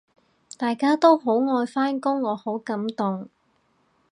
[0.57, 3.29] 大家都好愛返工，我好感動